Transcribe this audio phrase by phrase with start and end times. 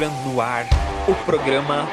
[0.00, 0.66] entrando no ar
[1.06, 1.86] o programa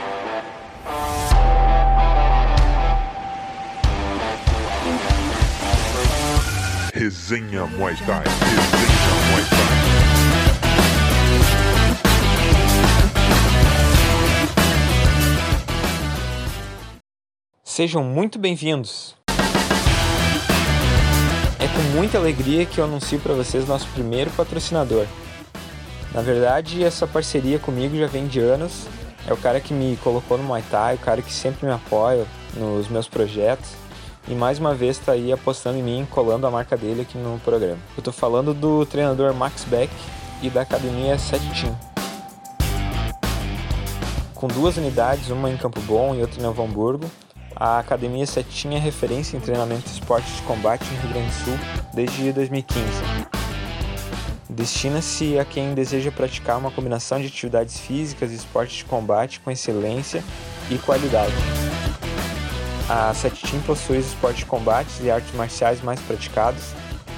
[6.93, 8.23] Resenha Muay Thai.
[8.23, 9.57] Resenha Muay Thai.
[17.65, 19.17] Sejam muito bem-vindos.
[21.59, 25.05] É com muita alegria que eu anuncio para vocês nosso primeiro patrocinador.
[26.17, 28.87] Na verdade, essa parceria comigo já vem de anos.
[29.27, 32.25] É o cara que me colocou no Muay Thai, o cara que sempre me apoia
[32.55, 33.69] nos meus projetos.
[34.27, 37.39] E mais uma vez está aí apostando em mim, colando a marca dele aqui no
[37.41, 37.77] programa.
[37.95, 39.93] Eu estou falando do treinador Max Beck
[40.41, 41.77] e da academia Sete Team.
[44.33, 47.05] Com duas unidades, uma em Campo Bom e outra em Novo Hamburgo,
[47.55, 51.43] a Academia Setinha é referência em treinamento de esportes de combate no Rio Grande do
[51.43, 51.59] Sul
[51.93, 53.16] desde 2015.
[54.57, 59.51] Destina-se a quem deseja praticar uma combinação de atividades físicas e esportes de combate com
[59.51, 60.23] excelência
[60.71, 61.35] e qualidade.
[62.89, 66.73] A Setim possui os esportes de combate e artes marciais mais praticados,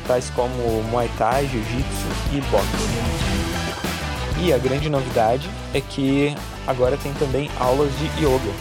[0.05, 4.43] tais como Muay Thai, Jiu-Jitsu e boxe.
[4.43, 6.35] E a grande novidade é que
[6.67, 8.53] agora tem também aulas de yoga.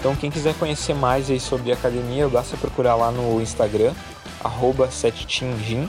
[0.00, 3.94] Então quem quiser conhecer mais sobre a academia, basta procurar lá no Instagram,
[4.42, 5.88] arroba 7teamgym,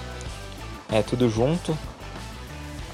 [0.92, 1.78] é tudo junto,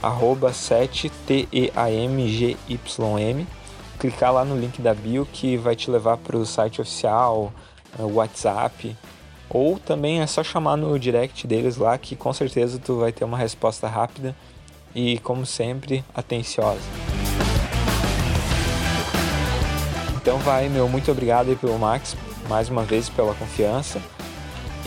[0.02, 3.46] arroba 7teamgym,
[3.98, 7.52] clicar lá no link da bio que vai te levar para o site oficial,
[7.98, 8.96] o WhatsApp,
[9.50, 13.26] ou também é só chamar no direct deles lá que com certeza tu vai ter
[13.26, 14.36] uma resposta rápida
[14.94, 16.82] e como sempre atenciosa.
[20.16, 22.16] Então vai, meu muito obrigado aí pelo Max,
[22.50, 24.00] mais uma vez pela confiança.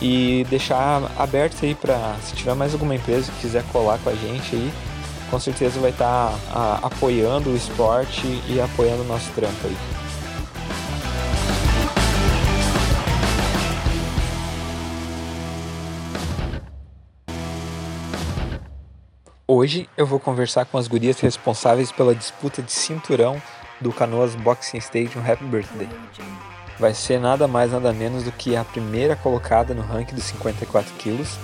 [0.01, 4.15] E deixar aberto aí para se tiver mais alguma empresa que quiser colar com a
[4.15, 4.73] gente aí,
[5.29, 9.77] com certeza vai estar tá, apoiando o esporte e apoiando o nosso trampo aí.
[19.53, 23.41] Hoje eu vou conversar com as gurias responsáveis pela disputa de cinturão
[23.81, 25.89] do Canoas Boxing Stadium Happy Birthday.
[26.81, 30.91] Vai ser nada mais nada menos do que a primeira colocada no ranking dos 54
[30.95, 31.37] quilos,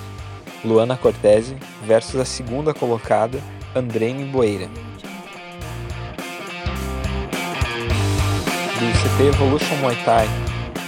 [0.65, 3.39] Luana Cortese, versus a segunda colocada,
[3.75, 4.67] Andrene Boeira.
[8.79, 10.27] Do CT Evolution Muay Thai,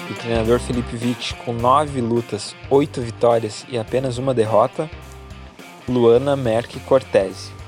[0.10, 4.90] o treinador Felipe Witt, com 9 lutas, 8 vitórias e apenas uma derrota,
[5.88, 7.59] Luana Merck Cortese.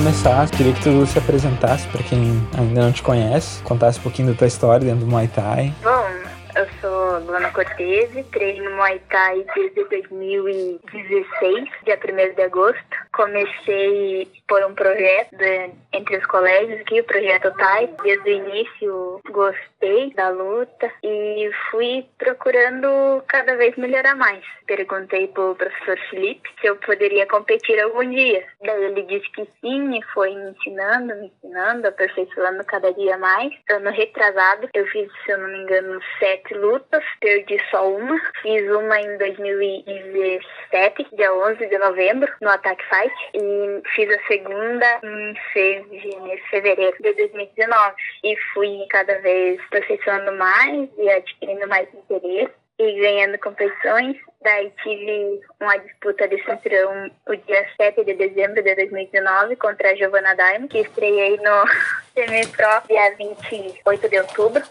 [0.00, 4.28] Começar, queria que tu se apresentasse para quem ainda não te conhece, contasse um pouquinho
[4.28, 5.74] da tua história dentro do Muay Thai.
[5.82, 6.19] Bom,
[6.54, 12.80] eu sou Luana Cortese, treino Muay Thai desde 2016, dia 1 de agosto.
[13.12, 17.88] Comecei por um projeto de, entre os colégios aqui, o Projeto Thai.
[18.02, 24.44] Desde o início gostei da luta e fui procurando cada vez melhorar mais.
[24.66, 28.44] Perguntei pro professor Felipe se eu poderia competir algum dia.
[28.64, 33.52] Daí ele disse que sim e foi me ensinando, me ensinando, aperfeiçoando cada dia mais.
[33.70, 38.18] Ano retrasado, eu fiz, se eu não me engano, sete lutas, perdi só uma.
[38.42, 45.00] Fiz uma em 2017, dia 11 de novembro, no Attack Fight, e fiz a segunda
[45.04, 45.34] em
[46.50, 47.94] fevereiro, de 2019.
[48.24, 54.16] E fui cada vez aperfeiçoando mais e adquirindo mais interesse e ganhando competições.
[54.42, 59.94] Daí tive uma disputa de cinturão o dia 7 de dezembro de 2019 contra a
[59.94, 61.66] Giovanna Daimon, que estreiei no
[62.14, 64.62] Semi-Pro dia 28 de outubro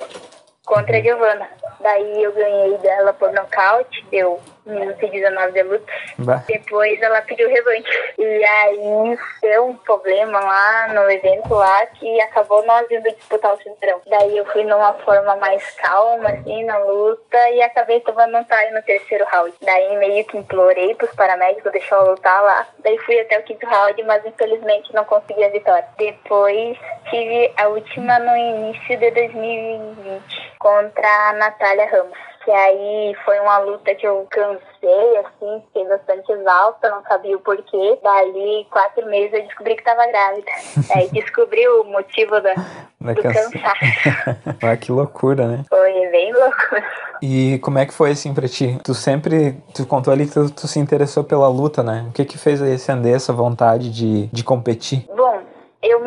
[0.69, 1.49] contra a Giovanna.
[1.81, 5.93] Daí eu ganhei dela por nocaute, deu minuto e 19 de luta.
[6.19, 6.43] Bah.
[6.47, 8.13] Depois ela pediu revanche.
[8.17, 13.61] E aí deu um problema lá no evento lá que acabou nós indo disputar o
[13.61, 14.01] cinturão.
[14.07, 18.71] Daí eu fui numa forma mais calma, assim, na luta e acabei tomando um tire
[18.71, 19.53] no terceiro round.
[19.61, 22.67] Daí meio que implorei pros paramédicos deixar eu lutar lá.
[22.79, 25.85] Daí fui até o quinto round, mas infelizmente não consegui a vitória.
[25.97, 26.77] Depois
[27.09, 32.17] tive a última no início de 2020 contra a Natália Ramos.
[32.49, 37.39] Que aí foi uma luta que eu cansei, assim, fiquei bastante exausta, não sabia o
[37.41, 37.99] porquê.
[38.01, 40.49] Dali, quatro meses, eu descobri que estava grávida.
[40.95, 42.55] aí descobri o motivo da,
[42.99, 43.51] Vai do cansar.
[43.51, 44.57] cansaço.
[44.65, 45.63] ah, que loucura, né?
[45.69, 46.75] Foi bem louco.
[47.21, 48.79] E como é que foi assim pra ti?
[48.83, 52.07] Tu sempre, tu contou ali que tu, tu se interessou pela luta, né?
[52.09, 55.05] O que que fez aí acender essa vontade de, de competir?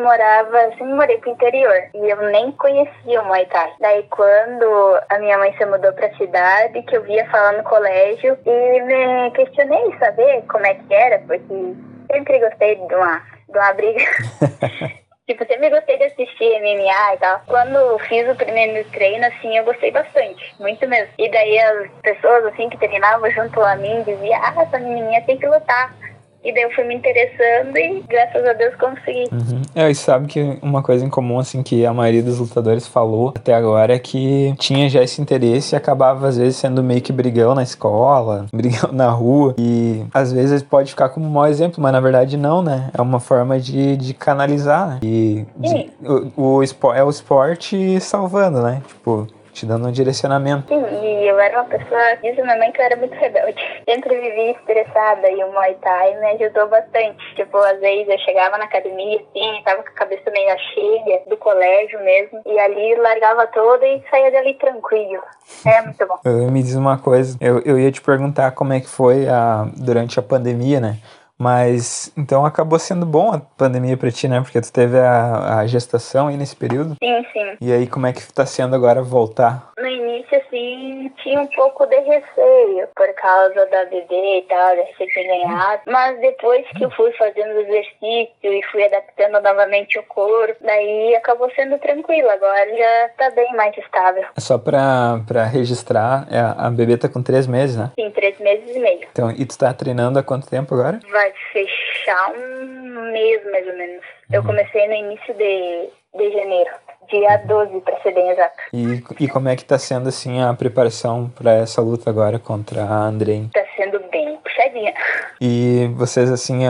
[0.03, 3.71] Bom, eu morava, assim, morei pro interior e eu nem conhecia o Muay Thai.
[3.79, 8.37] Daí quando a minha mãe se mudou pra cidade, que eu via falar no colégio
[8.45, 11.73] e me questionei saber como é que era, porque
[12.11, 14.03] sempre gostei de uma, de uma briga.
[15.25, 17.41] Tipo, sempre gostei de assistir MMA e tal.
[17.47, 20.53] Quando fiz o primeiro treino, assim, eu gostei bastante.
[20.59, 21.13] Muito mesmo.
[21.17, 25.37] E daí as pessoas, assim, que treinavam junto a mim diziam, ah, essa menininha tem
[25.37, 25.95] que lutar.
[26.43, 29.29] E daí eu fui me interessando e graças a Deus consegui.
[29.31, 29.61] Uhum.
[29.73, 33.33] É, e sabe que uma coisa em comum, assim, que a maioria dos lutadores falou
[33.35, 37.13] até agora é que tinha já esse interesse e acabava, às vezes, sendo meio que
[37.13, 39.55] brigão na escola, brigão na rua.
[39.57, 42.89] E às vezes pode ficar como um mau exemplo, mas na verdade não, né?
[42.93, 44.99] É uma forma de, de canalizar, né?
[45.01, 45.89] E de,
[46.35, 48.81] o, o é o esporte salvando, né?
[48.87, 50.67] Tipo, te dando um direcionamento.
[50.67, 53.61] Sim, e eu era uma pessoa, diz a minha mãe que eu era muito rebelde.
[53.89, 57.35] Sempre vivia estressada e o Muay Thai me ajudou bastante.
[57.35, 61.37] Tipo, às vezes eu chegava na academia, assim, tava com a cabeça meio cheia, do
[61.37, 65.23] colégio mesmo, e ali largava toda e saía dali tranquilo.
[65.65, 66.19] É muito bom.
[66.51, 70.19] me diz uma coisa, eu, eu ia te perguntar como é que foi a, durante
[70.19, 70.97] a pandemia, né?
[71.39, 74.41] Mas então acabou sendo bom a pandemia pra ti, né?
[74.41, 76.95] Porque tu teve a, a gestação aí nesse período.
[77.03, 77.57] Sim, sim.
[77.59, 79.71] E aí, como é que tá sendo agora voltar?
[79.77, 84.97] No início, assim, tinha um pouco de receio por causa da bebê e tal, de
[84.97, 85.81] ser ganhado.
[85.87, 91.49] Mas depois que eu fui fazendo exercício e fui adaptando novamente o corpo, daí acabou
[91.55, 92.29] sendo tranquilo.
[92.29, 94.23] Agora já tá bem mais estável.
[94.35, 97.91] É só pra, pra registrar, é, a bebê tá com três meses, né?
[97.99, 99.07] Sim, três meses e meio.
[99.11, 100.99] Então, e tu tá treinando há quanto tempo agora?
[101.11, 104.03] Vai fechar um mês, mais ou menos.
[104.31, 104.47] Eu Uhum.
[104.47, 106.71] comecei no início de, de janeiro.
[107.09, 108.55] Dia 12, pra ser bem exato.
[108.71, 112.81] E, e como é que tá sendo, assim, a preparação pra essa luta agora contra
[112.81, 113.49] a Andrei?
[113.53, 114.93] Tá sendo bem puxadinha.
[115.41, 116.61] E vocês, assim,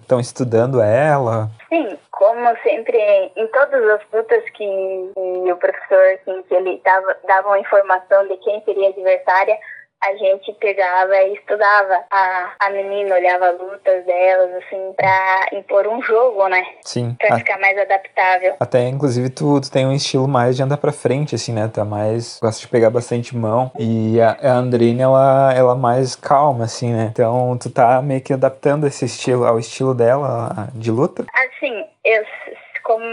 [0.00, 1.50] estão estudando ela?
[1.68, 2.96] Sim, como sempre,
[3.36, 8.26] em todas as lutas que, que o professor, assim, que ele dava, dava uma informação
[8.28, 9.58] de quem seria adversária,
[10.02, 16.02] a gente pegava e estudava a, a menina, olhava lutas delas, assim, pra impor um
[16.02, 16.64] jogo, né?
[16.82, 17.16] Sim.
[17.18, 18.56] Pra A- ficar mais adaptável.
[18.58, 21.70] Até, inclusive, tu, tu tem um estilo mais de andar pra frente, assim, né?
[21.76, 22.38] É mais...
[22.42, 23.70] Gosta de pegar bastante mão.
[23.78, 27.08] E a, a Andrine, ela, ela é mais calma, assim, né?
[27.12, 31.24] Então, tu tá meio que adaptando esse estilo ao estilo dela de luta.
[31.34, 32.24] Assim, eu,
[32.82, 33.04] como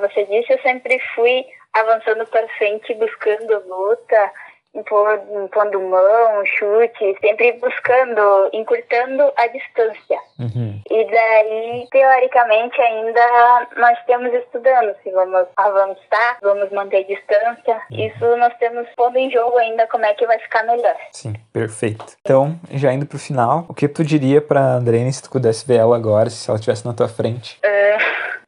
[0.00, 4.30] você disse, eu sempre fui avançando para frente, buscando luta,
[4.74, 10.18] impondo mão, chute, sempre buscando, encurtando a distância.
[10.38, 10.80] Uhum.
[10.90, 17.80] E daí, teoricamente, ainda nós temos estudando se vamos avançar, vamos manter distância.
[17.90, 20.96] Isso nós temos pondo em jogo ainda como é que vai ficar melhor.
[21.12, 22.04] Sim, perfeito.
[22.20, 25.78] Então, já indo pro final, o que tu diria pra Andrine se tu pudesse ver
[25.78, 27.58] ela agora, se ela estivesse na tua frente?
[27.64, 27.98] Ah,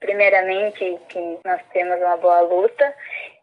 [0.01, 2.95] primeiramente, que nós temos uma boa luta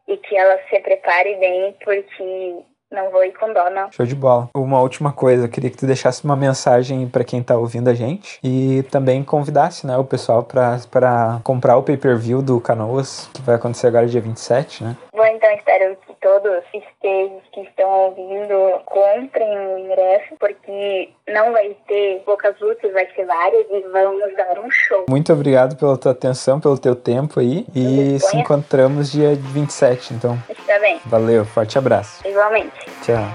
[0.07, 2.63] e que ela se prepare bem, porque
[2.93, 3.91] não vou ir com dó, não.
[3.91, 4.49] Show de bola.
[4.55, 7.93] Uma última coisa, eu queria que tu deixasse uma mensagem pra quem tá ouvindo a
[7.93, 13.41] gente e também convidasse, né, o pessoal pra, pra comprar o pay-per-view do Canoas, que
[13.41, 14.95] vai acontecer agora dia 27, né?
[15.43, 22.21] Então espero que todos estejam que estão ouvindo comprem o ingresso, porque não vai ter
[22.23, 25.05] poucas lutas, vai ser várias e vamos dar um show.
[25.09, 30.41] Muito obrigado pela tua atenção, pelo teu tempo aí e se encontramos dia 27, então.
[30.47, 32.25] Está bem, Valeu, forte abraço.
[32.25, 32.79] igualmente.
[33.01, 33.25] Tchau.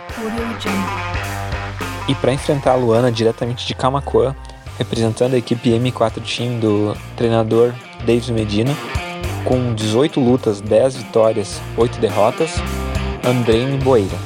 [2.08, 4.34] E para enfrentar a Luana diretamente de Camacuã,
[4.78, 7.74] representando a equipe M4 Team do treinador
[8.06, 8.70] Davis Medina,
[9.48, 12.50] com 18 lutas, 10 vitórias, 8 derrotas,
[13.24, 14.16] Andreine Boeira.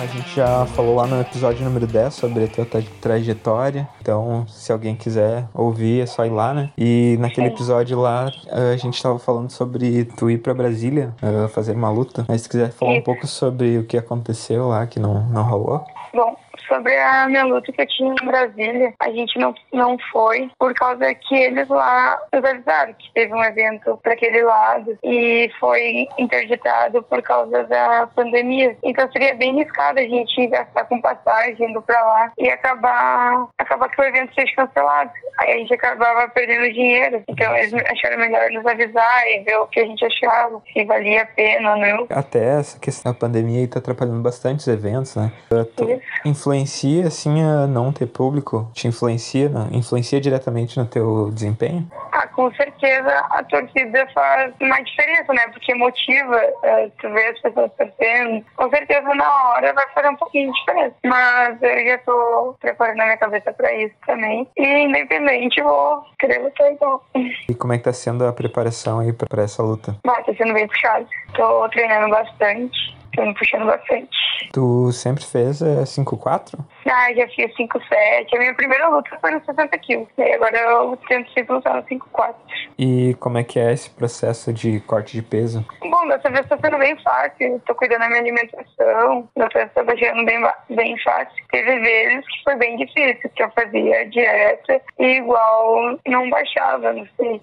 [0.00, 3.88] A gente já falou lá no episódio número 10 sobre a tua tra- trajetória.
[4.00, 6.70] Então, se alguém quiser ouvir, é só ir lá, né?
[6.78, 8.30] E naquele episódio lá,
[8.72, 12.24] a gente tava falando sobre tu ir pra Brasília eh, fazer uma luta.
[12.28, 15.84] Mas se quiser falar um pouco sobre o que aconteceu lá, que não, não rolou.
[16.14, 20.50] Bom, sobre a minha luta que eu tinha em Brasília, a gente não, não foi
[20.58, 25.50] por causa que eles lá nos avisaram que teve um evento para aquele lado e
[25.58, 28.76] foi interditado por causa da pandemia.
[28.82, 33.88] Então seria bem arriscado a gente gastar com passagem indo para lá e acabar, acabar
[33.88, 35.10] que o evento seja cancelado.
[35.38, 37.22] Aí a gente acabava perdendo dinheiro.
[37.28, 41.22] Então eles acharam melhor nos avisar e ver o que a gente achava, se valia
[41.22, 42.06] a pena ou não.
[42.10, 45.32] Até essa questão da pandemia aí tá atrapalhando bastante os eventos, né?
[45.76, 46.00] Tu
[46.48, 48.70] influencia, assim, a não ter público?
[48.72, 49.68] Te influencia, né?
[49.72, 51.86] influencia diretamente no teu desempenho?
[52.12, 55.46] Ah, com certeza a torcida faz uma diferença, né?
[55.52, 58.44] Porque motiva, uh, tu vê as pessoas torcendo.
[58.56, 60.94] Com certeza na hora vai fazer um pouquinho de diferença.
[61.04, 64.48] Mas eu já tô preparando a minha cabeça para isso também.
[64.56, 67.04] E independente, vou querer lutar igual.
[67.48, 69.96] E como é que tá sendo a preparação aí para essa luta?
[70.04, 71.06] Bah, tá sendo bem puxado.
[71.34, 72.97] Tô treinando bastante.
[73.18, 74.08] Tô me puxando bastante.
[74.52, 76.56] Tu sempre fez é, 5-4?
[76.88, 78.28] Ah, já fiz 5-7.
[78.32, 80.06] A minha primeira luta foi no 60 quilos.
[80.16, 82.34] E agora eu tento sempre lutar no 5-4.
[82.78, 85.66] E como é que é esse processo de corte de peso?
[85.80, 87.60] Bom, dessa vez tá sendo bem fácil.
[87.66, 89.28] Tô cuidando da minha alimentação.
[89.36, 91.44] Dessa vez tá baixando bem, bem fácil.
[91.50, 97.06] Teve vezes que foi bem difícil, que eu fazia dieta e igual não baixava, não
[97.16, 97.42] sei.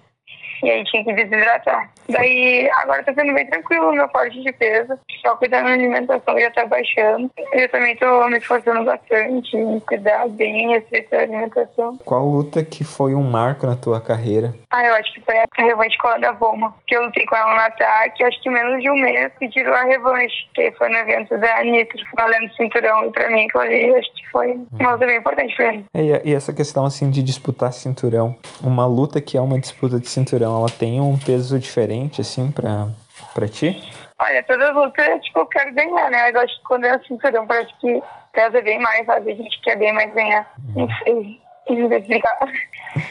[0.62, 1.90] E aí tinha que desidratar.
[2.08, 4.98] Daí agora tá sendo bem tranquilo meu corte de peso.
[5.24, 7.30] Só cuidar da alimentação já tá baixando.
[7.52, 11.96] Eu também tô me esforçando bastante em cuidar bem, respeitar a alimentação.
[12.04, 14.54] Qual luta que foi um marco na tua carreira?
[14.70, 16.74] Ah, eu acho que foi a revanche com a da Voma.
[16.86, 19.84] Que eu lutei com ela no ataque, acho que menos de um mês pediram a
[19.84, 20.46] revanche.
[20.54, 23.06] Que foi no evento da Nitro, valendo cinturão.
[23.06, 25.84] E pra mim, aquilo ali, acho que foi uma luta bem importante pra mim.
[25.94, 28.36] E, e essa questão, assim, de disputar cinturão.
[28.62, 32.88] Uma luta que é uma disputa de cinturão, ela tem um peso diferente, assim, pra,
[33.34, 33.82] pra ti?
[34.18, 36.22] Olha, todas as lutas, tipo, eu quero ganhar, né?
[36.22, 39.32] Mas acho que quando é cinturão, parece que pesa bem mais, sabe?
[39.32, 40.50] A gente quer bem mais ganhar.
[40.74, 41.40] Não sei
[41.98, 42.38] explicar.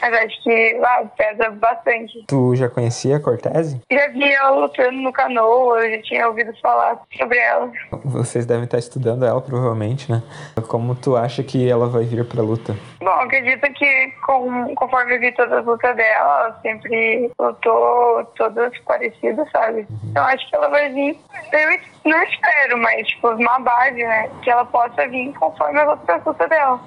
[0.00, 2.24] Mas acho que lá pesa bastante.
[2.26, 3.80] Tu já conhecia a Cortese?
[3.90, 7.70] Já vi ela lutando no canoa, eu já tinha ouvido falar sobre ela.
[8.04, 10.22] Vocês devem estar estudando ela, provavelmente, né?
[10.68, 12.76] Como tu acha que ela vai vir pra luta?
[13.00, 18.76] Bom, acredito que com, conforme eu vi todas as lutas dela, ela sempre lutou todas
[18.80, 19.86] parecidas, sabe?
[19.90, 19.98] Uhum.
[20.10, 21.18] Então acho que ela vai vir.
[21.52, 24.28] Eu não espero, mas tipo, uma base, né?
[24.42, 26.80] Que ela possa vir conforme as outras lutas dela.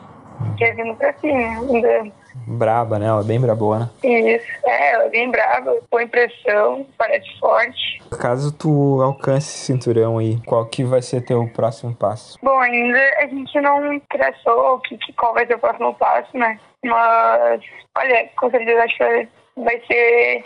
[0.57, 2.11] Que é vindo pra cima, ainda
[2.49, 3.07] braba, né?
[3.07, 3.91] Ela é bem brabona.
[4.03, 8.01] Isso, é, ela é bem braba, põe pressão, parece forte.
[8.19, 12.37] Caso tu alcance esse cinturão aí, qual que vai ser teu próximo passo?
[12.41, 16.59] Bom, ainda a gente não traçou que, que, qual vai ser o próximo passo, né?
[16.83, 17.61] Mas,
[17.97, 19.27] olha, com certeza acho que
[19.57, 20.43] vai ser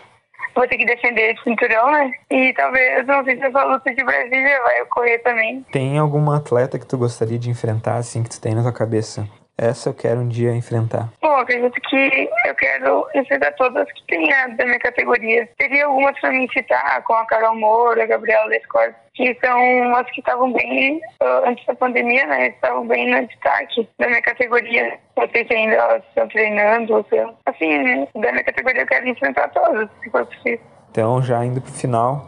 [0.56, 2.12] vou ter que defender esse cinturão, né?
[2.30, 5.66] E talvez, não sei se essa luta de Brasília vai ocorrer também.
[5.72, 9.28] Tem alguma atleta que tu gostaria de enfrentar, assim, que tu tem na tua cabeça?
[9.58, 11.10] Essa eu quero um dia enfrentar.
[11.44, 15.48] Acredito que eu quero enfrentar todas que tem da minha categoria.
[15.58, 20.10] Teria algumas pra mim citar, com a Carol Moura, a Gabriela Lescort, que são as
[20.12, 22.48] que estavam bem, uh, antes da pandemia, né?
[22.48, 24.98] Estavam bem no destaque da minha categoria.
[25.18, 27.06] Não sei se ainda elas estão treinando, ou
[27.46, 30.62] assim, da minha categoria eu quero enfrentar todas, se for possível.
[30.90, 32.28] Então, já indo pro final,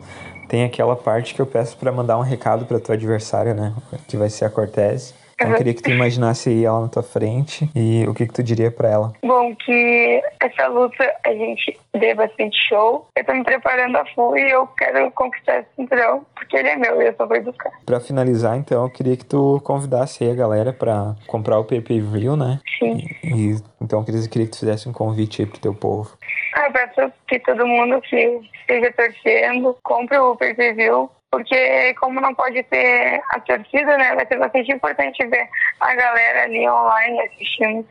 [0.50, 3.74] tem aquela parte que eu peço para mandar um recado para tua adversária, né?
[4.07, 5.15] Que vai ser a Cortez.
[5.36, 8.34] Então, eu queria que tu imaginasse aí ela na tua frente e o que que
[8.34, 9.13] tu diria para ela?
[9.22, 13.06] Bom, que essa luta a gente dê bastante show.
[13.18, 16.77] Eu tô me preparando a full e eu quero conquistar esse cinturão, porque ele é
[16.77, 17.72] meu e eu só vou buscar.
[17.86, 22.38] Pra finalizar, então, eu queria que tu convidasse aí a galera pra comprar o pay-per-view,
[22.38, 22.62] né?
[22.80, 23.06] Sim.
[23.22, 26.18] E, e, então, eu queria que tu fizesse um convite aí pro teu povo.
[26.56, 32.34] Ah, eu peço que todo mundo que esteja torcendo compre o pay-per-view porque como não
[32.34, 35.50] pode ter a torcida, né, vai ser bastante importante ver
[35.82, 37.86] a galera ali online assistindo,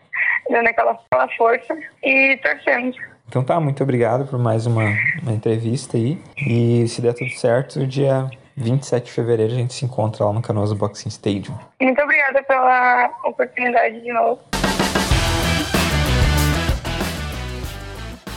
[0.49, 2.97] dando aquela, aquela força e torcendo.
[3.29, 4.85] Então tá, muito obrigado por mais uma,
[5.23, 6.19] uma entrevista aí.
[6.39, 10.41] E se der tudo certo, dia 27 de fevereiro a gente se encontra lá no
[10.41, 11.55] Canoas Boxing Stadium.
[11.83, 14.41] Muito obrigada pela oportunidade de novo.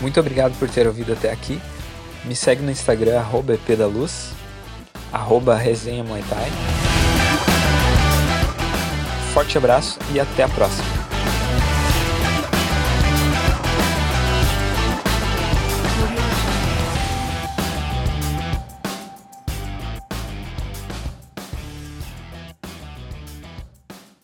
[0.02, 1.62] Muito obrigado por ter ouvido até aqui.
[2.26, 4.36] Me segue no Instagram, arroba epdaluz
[5.12, 6.52] arroba resenha Muay Thai.
[9.34, 10.97] Forte abraço e até a próxima.